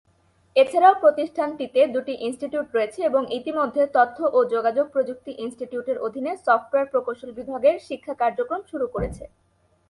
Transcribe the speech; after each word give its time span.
এছাড়াও 0.55 0.95
প্রতিষ্ঠানটিতে 1.03 1.79
দুটি 1.95 2.13
ইন্সটিটিউট 2.27 2.67
রয়েছে 2.71 2.99
এবং 3.09 3.21
ইতিমধ্যে 3.39 3.83
তথ্য 3.97 4.17
ও 4.37 4.39
যোগাযোগ 4.53 4.85
প্রযুক্তি 4.95 5.31
ইন্সটিটিউটের 5.43 5.97
অধিনে 6.07 6.31
সফটওয়্যার 6.45 6.91
প্রকৌশল 6.91 7.29
বিভাগের 7.39 7.75
শিক্ষা 7.87 8.13
কার্যক্রম 8.21 8.61
শুরু 8.71 8.85
করেছে। 8.95 9.23